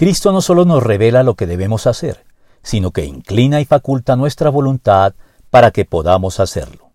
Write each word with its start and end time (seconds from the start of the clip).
Cristo 0.00 0.32
no 0.32 0.40
solo 0.40 0.64
nos 0.64 0.82
revela 0.82 1.22
lo 1.22 1.34
que 1.34 1.46
debemos 1.46 1.86
hacer, 1.86 2.24
sino 2.62 2.90
que 2.90 3.04
inclina 3.04 3.60
y 3.60 3.66
faculta 3.66 4.16
nuestra 4.16 4.48
voluntad 4.48 5.12
para 5.50 5.72
que 5.72 5.84
podamos 5.84 6.40
hacerlo. 6.40 6.92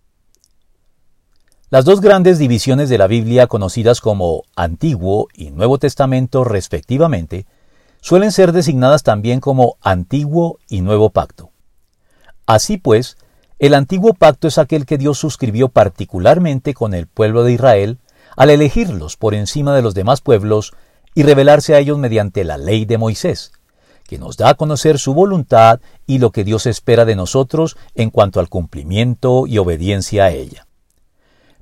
Las 1.70 1.84
dos 1.84 2.00
grandes 2.00 2.40
divisiones 2.40 2.88
de 2.88 2.98
la 2.98 3.06
Biblia 3.06 3.46
conocidas 3.46 4.00
como 4.00 4.42
Antiguo 4.56 5.28
y 5.32 5.50
Nuevo 5.52 5.78
Testamento 5.78 6.42
respectivamente, 6.42 7.46
suelen 8.00 8.32
ser 8.32 8.50
designadas 8.50 9.04
también 9.04 9.38
como 9.38 9.76
Antiguo 9.82 10.58
y 10.68 10.80
Nuevo 10.80 11.10
Pacto. 11.10 11.50
Así 12.44 12.76
pues, 12.76 13.18
el 13.60 13.74
Antiguo 13.74 14.14
Pacto 14.14 14.48
es 14.48 14.58
aquel 14.58 14.84
que 14.84 14.98
Dios 14.98 15.16
suscribió 15.16 15.68
particularmente 15.68 16.74
con 16.74 16.92
el 16.92 17.06
pueblo 17.06 17.44
de 17.44 17.52
Israel 17.52 17.98
al 18.36 18.50
elegirlos 18.50 19.16
por 19.16 19.32
encima 19.32 19.76
de 19.76 19.82
los 19.82 19.94
demás 19.94 20.20
pueblos 20.22 20.74
y 21.16 21.22
revelarse 21.22 21.74
a 21.74 21.78
ellos 21.78 21.96
mediante 21.96 22.44
la 22.44 22.58
ley 22.58 22.84
de 22.84 22.98
Moisés, 22.98 23.50
que 24.06 24.18
nos 24.18 24.36
da 24.36 24.50
a 24.50 24.54
conocer 24.54 24.98
su 24.98 25.14
voluntad 25.14 25.80
y 26.06 26.18
lo 26.18 26.30
que 26.30 26.44
Dios 26.44 26.66
espera 26.66 27.06
de 27.06 27.16
nosotros 27.16 27.78
en 27.94 28.10
cuanto 28.10 28.38
al 28.38 28.50
cumplimiento 28.50 29.46
y 29.46 29.56
obediencia 29.56 30.24
a 30.24 30.30
ella. 30.30 30.66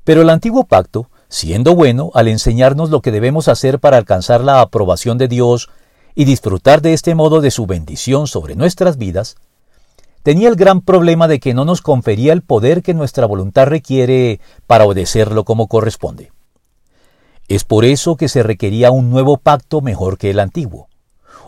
Pero 0.02 0.22
el 0.22 0.30
antiguo 0.30 0.64
pacto, 0.64 1.08
siendo 1.28 1.76
bueno 1.76 2.10
al 2.14 2.26
enseñarnos 2.26 2.90
lo 2.90 3.00
que 3.00 3.12
debemos 3.12 3.46
hacer 3.46 3.78
para 3.78 3.96
alcanzar 3.96 4.42
la 4.42 4.60
aprobación 4.60 5.18
de 5.18 5.28
Dios 5.28 5.70
y 6.16 6.24
disfrutar 6.24 6.82
de 6.82 6.92
este 6.92 7.14
modo 7.14 7.40
de 7.40 7.52
su 7.52 7.66
bendición 7.66 8.26
sobre 8.26 8.56
nuestras 8.56 8.98
vidas, 8.98 9.36
tenía 10.24 10.48
el 10.48 10.56
gran 10.56 10.80
problema 10.80 11.28
de 11.28 11.38
que 11.38 11.54
no 11.54 11.64
nos 11.64 11.80
confería 11.80 12.32
el 12.32 12.42
poder 12.42 12.82
que 12.82 12.92
nuestra 12.92 13.26
voluntad 13.26 13.66
requiere 13.66 14.40
para 14.66 14.84
obedecerlo 14.84 15.44
como 15.44 15.68
corresponde. 15.68 16.33
Es 17.48 17.64
por 17.64 17.84
eso 17.84 18.16
que 18.16 18.28
se 18.28 18.42
requería 18.42 18.90
un 18.90 19.10
nuevo 19.10 19.36
pacto 19.36 19.82
mejor 19.82 20.16
que 20.16 20.30
el 20.30 20.40
antiguo, 20.40 20.88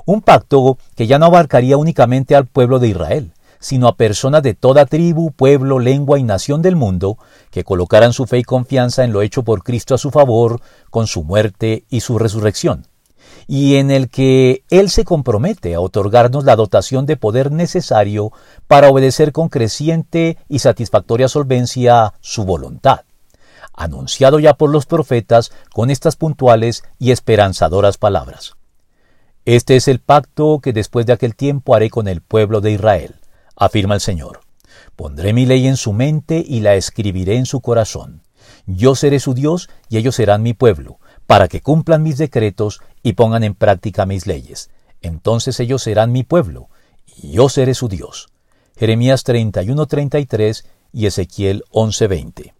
un 0.05 0.21
pacto 0.21 0.77
que 0.95 1.07
ya 1.07 1.19
no 1.19 1.27
abarcaría 1.27 1.79
únicamente 1.79 2.37
al 2.37 2.47
pueblo 2.47 2.79
de 2.79 2.89
Israel, 2.89 3.33
sino 3.61 3.89
a 3.89 3.97
personas 3.97 4.43
de 4.43 4.53
toda 4.53 4.85
tribu, 4.85 5.33
pueblo, 5.33 5.79
lengua 5.79 6.19
y 6.19 6.23
nación 6.23 6.61
del 6.61 6.77
mundo 6.77 7.17
que 7.51 7.65
colocaran 7.65 8.13
su 8.13 8.27
fe 8.27 8.39
y 8.39 8.45
confianza 8.45 9.05
en 9.05 9.13
lo 9.13 9.23
hecho 9.23 9.43
por 9.43 9.63
Cristo 9.63 9.95
a 9.95 9.99
su 9.99 10.11
favor 10.11 10.61
con 10.91 11.07
su 11.07 11.25
muerte 11.25 11.85
y 11.89 12.01
su 12.01 12.19
resurrección, 12.19 12.87
y 13.47 13.77
en 13.77 13.91
el 13.91 14.11
que 14.11 14.65
Él 14.69 14.91
se 14.91 15.05
compromete 15.05 15.75
a 15.75 15.81
otorgarnos 15.81 16.45
la 16.45 16.57
dotación 16.57 17.07
de 17.07 17.17
poder 17.17 17.51
necesario 17.53 18.33
para 18.67 18.91
obedecer 18.91 19.33
con 19.33 19.49
creciente 19.49 20.37
y 20.47 20.59
satisfactoria 20.59 21.29
solvencia 21.29 22.13
su 22.21 22.45
voluntad, 22.45 23.01
anunciado 23.77 24.39
ya 24.39 24.55
por 24.55 24.71
los 24.71 24.87
profetas 24.87 25.53
con 25.73 25.91
estas 25.91 26.17
puntuales 26.17 26.83
y 26.99 27.13
esperanzadoras 27.13 27.99
palabras. 27.99 28.57
Este 29.45 29.77
es 29.77 29.87
el 29.87 30.01
pacto 30.01 30.59
que 30.61 30.73
después 30.73 31.07
de 31.07 31.13
aquel 31.13 31.37
tiempo 31.37 31.75
haré 31.75 31.89
con 31.91 32.09
el 32.09 32.21
pueblo 32.21 32.61
de 32.61 32.73
Israel, 32.73 33.17
afirma 33.55 33.95
el 33.95 34.01
Señor. 34.01 34.41
Pondré 34.97 35.33
mi 35.33 35.47
ley 35.47 35.67
en 35.69 35.77
su 35.77 35.93
mente 35.93 36.43
y 36.45 36.61
la 36.61 36.75
escribiré 36.75 37.37
en 37.37 37.47
su 37.47 37.61
corazón. 37.61 38.23
Yo 38.67 38.97
seré 38.97 39.21
su 39.21 39.35
Dios 39.35 39.69
y 39.89 39.99
ellos 39.99 40.17
serán 40.17 40.43
mi 40.43 40.55
pueblo, 40.55 40.99
para 41.27 41.47
que 41.47 41.61
cumplan 41.61 42.03
mis 42.03 42.19
decretos 42.19 42.81
y 43.03 43.13
pongan 43.13 43.45
en 43.45 43.55
práctica 43.55 44.07
mis 44.07 44.27
leyes. 44.27 44.71
Entonces 45.03 45.61
ellos 45.61 45.83
serán 45.83 46.11
mi 46.11 46.25
pueblo, 46.25 46.69
y 47.23 47.33
yo 47.33 47.49
seré 47.49 47.75
su 47.75 47.89
Dios. 47.89 48.29
Jeremías 48.77 49.25
31:33 49.25 50.65
y 50.93 51.07
Ezequiel 51.07 51.63
11:20. 51.71 52.56